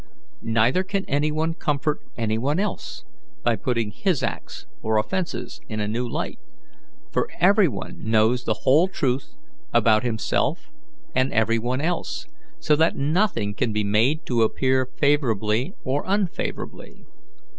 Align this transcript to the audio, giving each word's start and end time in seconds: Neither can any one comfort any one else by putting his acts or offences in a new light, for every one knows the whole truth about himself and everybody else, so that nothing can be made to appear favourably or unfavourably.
Neither 0.41 0.83
can 0.83 1.05
any 1.05 1.31
one 1.31 1.53
comfort 1.53 1.99
any 2.17 2.39
one 2.39 2.59
else 2.59 3.03
by 3.43 3.55
putting 3.55 3.91
his 3.91 4.23
acts 4.23 4.65
or 4.81 4.97
offences 4.97 5.61
in 5.69 5.79
a 5.79 5.87
new 5.87 6.09
light, 6.09 6.39
for 7.11 7.29
every 7.39 7.67
one 7.67 7.99
knows 8.03 8.43
the 8.43 8.61
whole 8.63 8.87
truth 8.87 9.35
about 9.71 10.01
himself 10.01 10.71
and 11.13 11.31
everybody 11.31 11.83
else, 11.83 12.25
so 12.59 12.75
that 12.77 12.95
nothing 12.97 13.53
can 13.53 13.71
be 13.71 13.83
made 13.83 14.25
to 14.25 14.41
appear 14.41 14.87
favourably 14.87 15.75
or 15.83 16.03
unfavourably. 16.07 17.05